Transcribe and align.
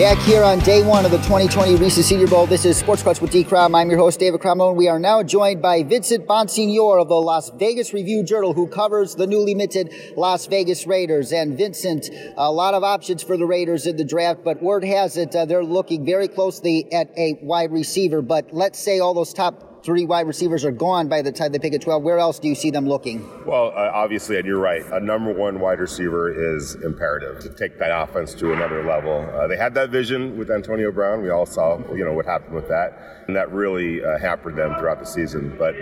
Back 0.00 0.16
here 0.20 0.42
on 0.42 0.60
day 0.60 0.82
one 0.82 1.04
of 1.04 1.10
the 1.10 1.18
2020 1.18 1.76
Reese's 1.76 2.06
Senior 2.06 2.26
Bowl, 2.26 2.46
this 2.46 2.64
is 2.64 2.78
Sports 2.78 3.02
Clutch 3.02 3.20
with 3.20 3.30
D. 3.32 3.44
Crom. 3.44 3.74
I'm 3.74 3.90
your 3.90 3.98
host, 3.98 4.18
David 4.18 4.40
Cromlone. 4.40 4.74
We 4.74 4.88
are 4.88 4.98
now 4.98 5.22
joined 5.22 5.60
by 5.60 5.82
Vincent 5.82 6.26
Bonsignore 6.26 7.02
of 7.02 7.08
the 7.08 7.16
Las 7.16 7.50
Vegas 7.58 7.92
Review 7.92 8.24
Journal, 8.24 8.54
who 8.54 8.66
covers 8.66 9.14
the 9.14 9.26
newly 9.26 9.54
minted 9.54 9.92
Las 10.16 10.46
Vegas 10.46 10.86
Raiders. 10.86 11.32
And 11.32 11.54
Vincent, 11.54 12.08
a 12.38 12.50
lot 12.50 12.72
of 12.72 12.82
options 12.82 13.22
for 13.22 13.36
the 13.36 13.44
Raiders 13.44 13.86
in 13.86 13.98
the 13.98 14.04
draft, 14.04 14.42
but 14.42 14.62
word 14.62 14.84
has 14.84 15.18
it 15.18 15.36
uh, 15.36 15.44
they're 15.44 15.62
looking 15.62 16.06
very 16.06 16.28
closely 16.28 16.90
at 16.94 17.10
a 17.18 17.38
wide 17.42 17.70
receiver. 17.70 18.22
But 18.22 18.54
let's 18.54 18.78
say 18.78 19.00
all 19.00 19.12
those 19.12 19.34
top 19.34 19.69
three 19.82 20.04
wide 20.04 20.26
receivers 20.26 20.64
are 20.64 20.70
gone 20.70 21.08
by 21.08 21.22
the 21.22 21.32
time 21.32 21.52
they 21.52 21.58
pick 21.58 21.74
at 21.74 21.82
12. 21.82 22.02
Where 22.02 22.18
else 22.18 22.38
do 22.38 22.48
you 22.48 22.54
see 22.54 22.70
them 22.70 22.86
looking? 22.86 23.28
Well, 23.46 23.68
uh, 23.68 23.90
obviously, 23.92 24.36
and 24.36 24.46
you're 24.46 24.60
right, 24.60 24.84
a 24.92 25.00
number 25.00 25.32
one 25.32 25.60
wide 25.60 25.80
receiver 25.80 26.56
is 26.56 26.74
imperative 26.76 27.40
to 27.40 27.48
take 27.50 27.78
that 27.78 27.90
offense 27.90 28.34
to 28.34 28.52
another 28.52 28.84
level. 28.84 29.28
Uh, 29.34 29.46
they 29.46 29.56
had 29.56 29.74
that 29.74 29.90
vision 29.90 30.36
with 30.36 30.50
Antonio 30.50 30.92
Brown. 30.92 31.22
We 31.22 31.30
all 31.30 31.46
saw, 31.46 31.78
you 31.94 32.04
know, 32.04 32.12
what 32.12 32.26
happened 32.26 32.54
with 32.54 32.68
that, 32.68 33.24
and 33.26 33.36
that 33.36 33.52
really 33.52 34.04
uh, 34.04 34.18
hampered 34.18 34.56
them 34.56 34.74
throughout 34.78 35.00
the 35.00 35.06
season. 35.06 35.56
But 35.58 35.74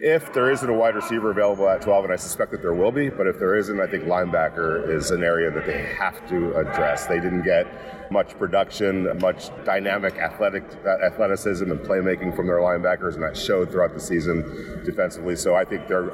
if 0.00 0.32
there 0.32 0.50
isn't 0.50 0.68
a 0.68 0.72
wide 0.72 0.94
receiver 0.94 1.30
available 1.30 1.68
at 1.68 1.82
12, 1.82 2.04
and 2.04 2.12
I 2.12 2.16
suspect 2.16 2.52
that 2.52 2.62
there 2.62 2.74
will 2.74 2.92
be, 2.92 3.08
but 3.08 3.26
if 3.26 3.38
there 3.38 3.56
isn't, 3.56 3.80
I 3.80 3.86
think 3.86 4.04
linebacker 4.04 4.88
is 4.88 5.10
an 5.10 5.24
area 5.24 5.50
that 5.50 5.66
they 5.66 5.82
have 5.98 6.26
to 6.28 6.54
address. 6.56 7.06
They 7.06 7.20
didn't 7.20 7.42
get 7.42 7.66
much 8.10 8.38
production, 8.38 9.18
much 9.20 9.50
dynamic 9.64 10.16
athletic 10.16 10.64
uh, 10.86 11.04
athleticism 11.04 11.70
and 11.70 11.80
playmaking 11.80 12.34
from 12.34 12.46
their 12.46 12.58
linebackers, 12.58 13.14
and 13.14 13.22
that 13.22 13.36
showed 13.38 13.70
throughout 13.70 13.94
the 13.94 14.00
season 14.00 14.82
defensively. 14.84 15.36
So 15.36 15.54
I 15.54 15.64
think 15.64 15.88
they're 15.88 16.10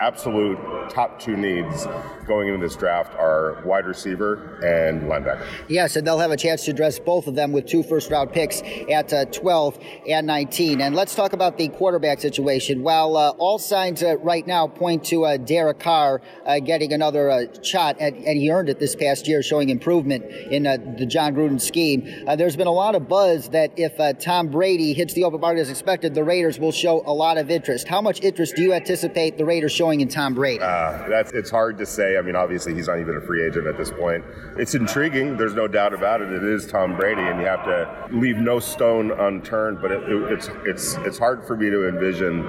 absolute 0.00 0.58
top 0.90 1.20
two 1.20 1.36
needs 1.36 1.86
going 2.26 2.48
into 2.48 2.60
this 2.60 2.76
draft 2.76 3.14
are 3.14 3.62
wide 3.64 3.86
receiver 3.86 4.58
and 4.64 5.02
linebacker. 5.02 5.46
Yes, 5.68 5.96
and 5.96 6.06
they'll 6.06 6.18
have 6.18 6.30
a 6.30 6.36
chance 6.36 6.64
to 6.64 6.70
address 6.70 6.98
both 6.98 7.26
of 7.26 7.34
them 7.34 7.52
with 7.52 7.66
two 7.66 7.82
first 7.82 8.10
round 8.10 8.32
picks 8.32 8.62
at 8.90 9.12
uh, 9.12 9.24
12 9.26 9.78
and 10.08 10.26
19. 10.26 10.80
And 10.80 10.94
let's 10.94 11.14
talk 11.14 11.32
about 11.32 11.58
the 11.58 11.68
quarterback 11.68 12.20
situation. 12.20 12.82
While 12.82 13.16
uh, 13.16 13.30
all 13.30 13.58
signs 13.58 14.02
uh, 14.02 14.16
right 14.18 14.46
now 14.46 14.66
point 14.66 15.04
to 15.04 15.24
uh, 15.24 15.36
Derek 15.36 15.80
Carr 15.80 16.20
uh, 16.46 16.60
getting 16.60 16.92
another 16.92 17.30
uh, 17.30 17.62
shot, 17.62 18.00
at, 18.00 18.14
and 18.14 18.38
he 18.38 18.50
earned 18.50 18.68
it 18.68 18.78
this 18.78 18.96
past 18.96 19.28
year, 19.28 19.42
showing 19.42 19.68
improvement 19.68 20.24
in 20.24 20.64
the 20.64 21.06
Jon 21.06 21.34
Gruden 21.34 21.60
scheme, 21.60 22.24
there's 22.36 22.56
been 22.56 22.66
a 22.66 22.72
lot 22.72 22.94
of 22.94 23.08
buzz 23.08 23.50
that 23.50 23.72
if 23.76 23.94
Tom 24.20 24.48
Brady 24.48 24.92
hits 24.92 25.14
the 25.14 25.24
open 25.24 25.40
market 25.40 25.60
as 25.60 25.70
expected, 25.70 26.14
the 26.14 26.24
Raiders 26.24 26.58
will 26.58 26.72
show 26.72 27.02
a 27.06 27.12
lot 27.12 27.38
of 27.38 27.50
interest. 27.50 27.88
How 27.88 28.00
much 28.00 28.22
interest 28.22 28.56
do 28.56 28.62
you 28.62 28.72
anticipate 28.72 29.36
the 29.36 29.44
Raiders 29.44 29.72
showing 29.72 29.83
in 29.92 30.08
Tom 30.08 30.34
Brady? 30.34 30.62
Uh, 30.62 31.08
that's 31.08 31.32
it's 31.32 31.50
hard 31.50 31.78
to 31.78 31.86
say. 31.86 32.16
I 32.16 32.22
mean, 32.22 32.36
obviously, 32.36 32.74
he's 32.74 32.88
not 32.88 32.98
even 32.98 33.16
a 33.16 33.20
free 33.20 33.44
agent 33.44 33.66
at 33.66 33.76
this 33.76 33.90
point. 33.90 34.24
It's 34.56 34.74
intriguing. 34.74 35.36
There's 35.36 35.54
no 35.54 35.66
doubt 35.66 35.94
about 35.94 36.22
it. 36.22 36.32
It 36.32 36.44
is 36.44 36.66
Tom 36.66 36.96
Brady, 36.96 37.22
and 37.22 37.40
you 37.40 37.46
have 37.46 37.64
to 37.64 38.08
leave 38.10 38.36
no 38.36 38.58
stone 38.58 39.10
unturned. 39.12 39.80
But 39.80 39.92
it, 39.92 40.02
it, 40.04 40.32
it's 40.32 40.50
it's 40.64 40.94
it's 41.06 41.18
hard 41.18 41.44
for 41.44 41.56
me 41.56 41.70
to 41.70 41.88
envision 41.88 42.42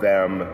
them 0.00 0.48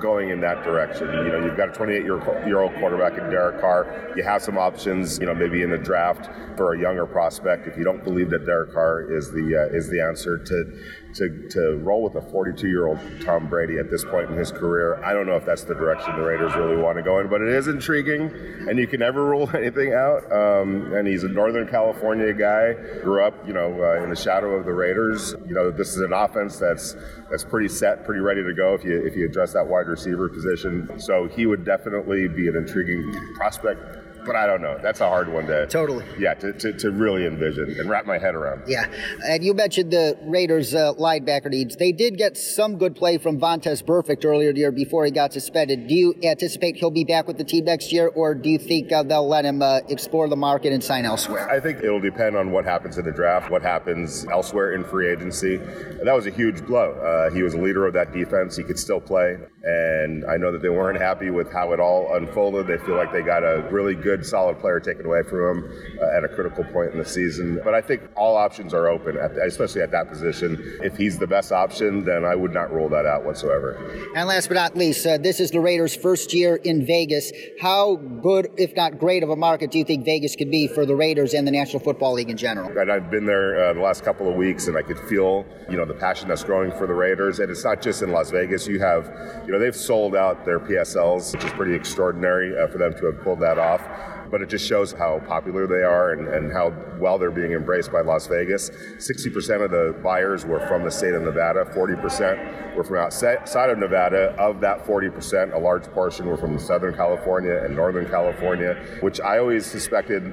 going 0.00 0.30
in 0.30 0.40
that 0.40 0.64
direction. 0.64 1.08
You 1.08 1.32
know, 1.32 1.44
you've 1.44 1.56
got 1.56 1.70
a 1.70 1.72
28 1.72 2.04
year 2.04 2.60
old 2.60 2.74
quarterback 2.74 3.18
in 3.18 3.30
Derek 3.30 3.60
Carr. 3.60 4.12
You 4.16 4.22
have 4.22 4.42
some 4.42 4.58
options, 4.58 5.18
you 5.18 5.26
know, 5.26 5.34
maybe 5.34 5.62
in 5.62 5.70
the 5.70 5.78
draft 5.78 6.30
for 6.56 6.74
a 6.74 6.80
younger 6.80 7.06
prospect. 7.06 7.66
If 7.66 7.76
you 7.76 7.84
don't 7.84 8.02
believe 8.04 8.30
that 8.30 8.46
Derek 8.46 8.72
Carr 8.72 9.16
is 9.16 9.30
the 9.30 9.68
uh, 9.70 9.76
is 9.76 9.88
the 9.88 10.00
answer 10.00 10.38
to 10.38 10.82
to, 11.14 11.48
to 11.48 11.76
roll 11.82 12.02
with 12.02 12.14
a 12.14 12.20
42 12.20 12.68
year 12.68 12.86
old 12.86 12.98
Tom 13.20 13.48
Brady 13.48 13.78
at 13.78 13.90
this 13.90 14.04
point 14.04 14.30
in 14.30 14.36
his 14.36 14.52
career, 14.52 15.02
I 15.04 15.12
don't 15.12 15.26
know 15.26 15.36
if 15.36 15.44
that's 15.44 15.64
the 15.64 15.74
direction 15.74 16.16
the 16.16 16.22
Raiders 16.22 16.54
really 16.54 16.76
want 16.76 16.98
to 16.98 17.02
go 17.02 17.18
in, 17.18 17.28
but 17.28 17.40
it 17.40 17.48
is 17.48 17.66
intriguing, 17.66 18.30
and 18.68 18.78
you 18.78 18.86
can 18.86 19.00
never 19.00 19.24
rule 19.30 19.50
anything 19.54 19.92
out. 19.92 20.30
Um, 20.30 20.92
and 20.94 21.06
he's 21.06 21.24
a 21.24 21.28
Northern 21.28 21.66
California 21.68 22.32
guy, 22.32 22.74
grew 23.02 23.24
up, 23.24 23.34
you 23.46 23.52
know, 23.52 23.82
uh, 23.82 24.02
in 24.02 24.10
the 24.10 24.16
shadow 24.16 24.54
of 24.54 24.64
the 24.64 24.72
Raiders. 24.72 25.34
You 25.46 25.54
know, 25.54 25.70
this 25.70 25.90
is 25.90 26.00
an 26.00 26.12
offense 26.12 26.58
that's 26.58 26.94
that's 27.30 27.44
pretty 27.44 27.68
set, 27.68 28.04
pretty 28.04 28.20
ready 28.20 28.42
to 28.42 28.54
go 28.54 28.74
if 28.74 28.84
you 28.84 29.04
if 29.04 29.16
you 29.16 29.26
address 29.26 29.52
that 29.52 29.66
wide 29.66 29.88
receiver 29.90 30.28
position. 30.28 31.00
So 31.00 31.28
he 31.28 31.46
would 31.46 31.64
definitely 31.64 32.28
be 32.28 32.48
an 32.48 32.56
intriguing 32.56 33.34
prospect 33.34 34.00
but 34.24 34.36
I 34.36 34.46
don't 34.46 34.62
know. 34.62 34.78
That's 34.80 35.00
a 35.00 35.08
hard 35.08 35.32
one 35.32 35.46
to 35.46 35.66
totally. 35.66 36.04
Yeah, 36.18 36.34
to, 36.34 36.52
to, 36.52 36.72
to 36.72 36.90
really 36.90 37.26
envision 37.26 37.76
and 37.78 37.88
wrap 37.88 38.06
my 38.06 38.18
head 38.18 38.34
around. 38.34 38.62
Yeah, 38.66 38.86
and 39.24 39.42
you 39.44 39.54
mentioned 39.54 39.90
the 39.90 40.18
Raiders' 40.22 40.74
uh, 40.74 40.94
linebacker 40.94 41.50
needs. 41.50 41.76
They 41.76 41.92
did 41.92 42.16
get 42.16 42.36
some 42.36 42.78
good 42.78 42.94
play 42.94 43.18
from 43.18 43.40
Vontaze 43.40 43.82
Burfict 43.82 44.24
earlier 44.24 44.52
the 44.52 44.60
year 44.60 44.72
before 44.72 45.04
he 45.04 45.10
got 45.10 45.32
suspended. 45.32 45.88
Do 45.88 45.94
you 45.94 46.14
anticipate 46.22 46.76
he'll 46.76 46.90
be 46.90 47.04
back 47.04 47.26
with 47.26 47.38
the 47.38 47.44
team 47.44 47.64
next 47.64 47.92
year, 47.92 48.08
or 48.08 48.34
do 48.34 48.50
you 48.50 48.58
think 48.58 48.92
uh, 48.92 49.02
they'll 49.02 49.28
let 49.28 49.44
him 49.44 49.62
uh, 49.62 49.80
explore 49.88 50.28
the 50.28 50.36
market 50.36 50.72
and 50.72 50.82
sign 50.82 51.04
elsewhere? 51.04 51.48
I 51.50 51.60
think 51.60 51.78
it'll 51.78 52.00
depend 52.00 52.36
on 52.36 52.52
what 52.52 52.64
happens 52.64 52.98
in 52.98 53.04
the 53.04 53.12
draft, 53.12 53.50
what 53.50 53.62
happens 53.62 54.26
elsewhere 54.26 54.74
in 54.74 54.84
free 54.84 55.10
agency. 55.10 55.56
That 55.56 56.14
was 56.14 56.26
a 56.26 56.30
huge 56.30 56.64
blow. 56.66 56.92
Uh, 56.92 57.34
he 57.34 57.42
was 57.42 57.54
a 57.54 57.58
leader 57.58 57.86
of 57.86 57.94
that 57.94 58.12
defense. 58.12 58.56
He 58.56 58.62
could 58.62 58.78
still 58.78 59.00
play, 59.00 59.38
and 59.62 60.24
I 60.24 60.36
know 60.36 60.52
that 60.52 60.62
they 60.62 60.68
weren't 60.70 60.98
happy 61.00 61.30
with 61.30 61.52
how 61.52 61.72
it 61.72 61.80
all 61.80 62.14
unfolded. 62.14 62.66
They 62.66 62.78
feel 62.78 62.96
like 62.96 63.12
they 63.12 63.22
got 63.22 63.42
a 63.42 63.68
really 63.70 63.94
good 63.94 64.24
solid 64.24 64.58
player 64.58 64.80
taken 64.80 65.04
away 65.04 65.22
from 65.22 65.62
them 65.62 65.98
uh, 66.00 66.16
at 66.16 66.24
a 66.24 66.28
critical 66.28 66.64
point 66.64 66.92
in 66.92 66.98
the 66.98 67.04
season. 67.04 67.60
But 67.62 67.74
I 67.74 67.80
think 67.80 68.02
all 68.16 68.36
options 68.36 68.72
are 68.72 68.88
open, 68.88 69.18
at 69.18 69.34
the, 69.34 69.42
especially 69.42 69.82
at 69.82 69.90
that 69.90 70.08
position. 70.08 70.78
If 70.82 70.96
he's 70.96 71.18
the 71.18 71.26
best 71.26 71.52
option, 71.52 72.04
then 72.04 72.24
I 72.24 72.34
would 72.34 72.54
not 72.54 72.72
rule 72.72 72.88
that 72.88 73.04
out 73.04 73.24
whatsoever. 73.24 73.76
And 74.14 74.28
last 74.28 74.48
but 74.48 74.54
not 74.54 74.76
least, 74.76 75.06
uh, 75.06 75.18
this 75.18 75.40
is 75.40 75.50
the 75.50 75.60
Raiders' 75.60 75.94
first 75.94 76.32
year 76.32 76.56
in 76.56 76.86
Vegas. 76.86 77.30
How 77.60 77.96
good, 77.96 78.48
if 78.56 78.74
not 78.76 78.98
great, 78.98 79.22
of 79.22 79.30
a 79.30 79.36
market 79.36 79.70
do 79.70 79.78
you 79.78 79.84
think 79.84 80.04
Vegas 80.04 80.36
could 80.36 80.50
be 80.50 80.68
for 80.68 80.86
the 80.86 80.94
Raiders 80.94 81.34
and 81.34 81.46
the 81.46 81.52
National 81.52 81.80
Football 81.80 82.14
League 82.14 82.30
in 82.30 82.36
general? 82.36 82.76
And 82.78 82.90
I've 82.90 83.10
been 83.10 83.26
there 83.26 83.62
uh, 83.62 83.72
the 83.74 83.80
last 83.80 84.04
couple 84.04 84.28
of 84.28 84.36
weeks, 84.36 84.68
and 84.68 84.76
I 84.76 84.82
could 84.82 84.98
feel, 85.00 85.44
you 85.68 85.76
know, 85.76 85.84
the 85.84 85.94
passion 85.94 86.28
that's 86.28 86.44
growing 86.44 86.70
for 86.72 86.86
the 86.86 86.94
Raiders. 86.94 87.40
And 87.40 87.50
it's 87.50 87.64
not 87.64 87.82
just 87.82 88.02
in 88.02 88.10
Las 88.10 88.30
Vegas. 88.30 88.66
You 88.66 88.80
have, 88.80 89.06
you 89.50 89.58
know, 89.58 89.64
they've 89.64 89.74
sold 89.74 90.14
out 90.14 90.44
their 90.44 90.60
PSLs, 90.60 91.32
which 91.32 91.42
is 91.42 91.50
pretty 91.54 91.74
extraordinary 91.74 92.56
uh, 92.56 92.68
for 92.68 92.78
them 92.78 92.94
to 92.94 93.06
have 93.06 93.20
pulled 93.20 93.40
that 93.40 93.58
off 93.58 93.82
but 94.30 94.40
it 94.40 94.48
just 94.48 94.64
shows 94.64 94.92
how 94.92 95.20
popular 95.26 95.66
they 95.66 95.82
are 95.82 96.12
and, 96.12 96.28
and 96.28 96.52
how 96.52 96.72
well 97.00 97.18
they're 97.18 97.32
being 97.32 97.50
embraced 97.50 97.90
by 97.90 98.00
Las 98.00 98.28
Vegas. 98.28 98.70
60% 98.70 99.64
of 99.64 99.72
the 99.72 99.98
buyers 100.04 100.46
were 100.46 100.64
from 100.68 100.84
the 100.84 100.90
state 100.90 101.14
of 101.14 101.22
Nevada, 101.22 101.64
40% 101.64 102.76
were 102.76 102.84
from 102.84 102.96
outside 102.98 103.70
of 103.70 103.78
Nevada. 103.78 104.32
Of 104.38 104.60
that 104.60 104.86
40%, 104.86 105.52
a 105.52 105.58
large 105.58 105.84
portion 105.88 106.26
were 106.26 106.36
from 106.36 106.58
Southern 106.60 106.94
California 106.94 107.64
and 107.64 107.74
Northern 107.74 108.08
California, 108.08 108.80
which 109.00 109.20
I 109.20 109.38
always 109.38 109.66
suspected 109.66 110.32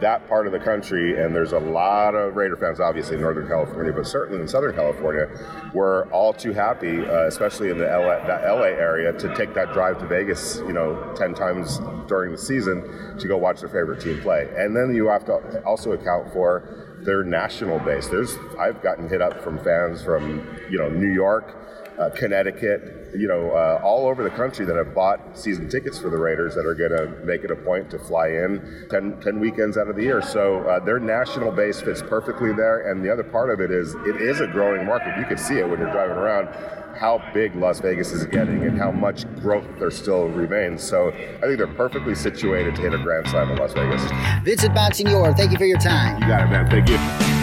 that 0.00 0.28
part 0.28 0.46
of 0.46 0.52
the 0.52 0.58
country, 0.58 1.22
and 1.22 1.34
there's 1.34 1.52
a 1.52 1.58
lot 1.58 2.14
of 2.14 2.36
Raider 2.36 2.56
fans, 2.56 2.80
obviously 2.80 3.16
in 3.16 3.20
Northern 3.20 3.46
California, 3.46 3.92
but 3.92 4.06
certainly 4.06 4.40
in 4.40 4.48
Southern 4.48 4.74
California, 4.74 5.28
were 5.74 6.08
all 6.12 6.32
too 6.32 6.52
happy, 6.52 7.00
uh, 7.00 7.26
especially 7.26 7.70
in 7.70 7.78
the 7.78 7.84
LA, 7.84 8.26
that 8.26 8.44
LA 8.44 8.66
area, 8.66 9.12
to 9.12 9.34
take 9.34 9.54
that 9.54 9.72
drive 9.72 9.98
to 9.98 10.06
Vegas, 10.06 10.56
you 10.66 10.72
know, 10.72 11.12
10 11.16 11.34
times 11.34 11.78
during 12.08 12.32
the 12.32 12.38
season 12.38 13.16
to 13.18 13.28
go 13.28 13.36
watch 13.36 13.60
their 13.60 13.68
favorite 13.68 14.00
team 14.00 14.20
play. 14.20 14.48
And 14.56 14.74
then 14.74 14.94
you 14.94 15.08
have 15.08 15.24
to 15.26 15.62
also 15.64 15.92
account 15.92 16.32
for 16.32 16.89
their 17.04 17.24
national 17.24 17.78
base. 17.80 18.08
There's 18.08 18.36
I've 18.58 18.82
gotten 18.82 19.08
hit 19.08 19.22
up 19.22 19.42
from 19.42 19.58
fans 19.58 20.02
from 20.02 20.46
you 20.70 20.78
know 20.78 20.88
New 20.88 21.12
York, 21.12 21.56
uh, 21.98 22.10
Connecticut, 22.10 23.10
you 23.14 23.28
know, 23.28 23.50
uh, 23.50 23.80
all 23.82 24.08
over 24.08 24.22
the 24.22 24.30
country 24.30 24.64
that 24.64 24.76
have 24.76 24.94
bought 24.94 25.36
season 25.36 25.68
tickets 25.68 25.98
for 25.98 26.08
the 26.08 26.16
Raiders 26.16 26.54
that 26.54 26.64
are 26.64 26.74
going 26.74 26.90
to 26.90 27.24
make 27.24 27.44
it 27.44 27.50
a 27.50 27.56
point 27.56 27.90
to 27.90 27.98
fly 27.98 28.28
in 28.28 28.86
10, 28.90 29.20
10 29.20 29.40
weekends 29.40 29.76
out 29.76 29.88
of 29.88 29.96
the 29.96 30.02
year. 30.02 30.22
So 30.22 30.60
uh, 30.60 30.80
their 30.80 30.98
national 30.98 31.52
base 31.52 31.80
fits 31.80 32.02
perfectly 32.02 32.52
there. 32.52 32.90
And 32.90 33.04
the 33.04 33.12
other 33.12 33.24
part 33.24 33.50
of 33.50 33.60
it 33.60 33.70
is 33.70 33.94
it 34.06 34.20
is 34.20 34.40
a 34.40 34.46
growing 34.46 34.86
market. 34.86 35.18
You 35.18 35.26
can 35.26 35.38
see 35.38 35.58
it 35.58 35.68
when 35.68 35.78
you're 35.78 35.92
driving 35.92 36.16
around 36.16 36.48
how 36.96 37.22
big 37.32 37.54
Las 37.54 37.80
Vegas 37.80 38.12
is 38.12 38.26
getting 38.26 38.64
and 38.64 38.78
how 38.78 38.90
much 38.90 39.24
growth 39.36 39.64
there 39.78 39.90
still 39.90 40.28
remains. 40.28 40.82
So 40.82 41.08
I 41.08 41.40
think 41.40 41.58
they're 41.58 41.66
perfectly 41.66 42.14
situated 42.14 42.74
to 42.76 42.82
hit 42.82 42.94
a 42.94 42.98
grand 42.98 43.28
slam 43.28 43.50
in 43.50 43.58
Las 43.58 43.72
Vegas. 43.72 44.02
Vincent 44.44 44.74
Bonsignore, 44.74 45.36
thank 45.36 45.52
you 45.52 45.58
for 45.58 45.66
your 45.66 45.78
time. 45.78 46.20
You 46.20 46.28
got 46.28 46.42
it, 46.44 46.50
man. 46.50 46.68
Thank 46.68 46.88
you 46.88 46.89
forgiveness. 46.90 47.39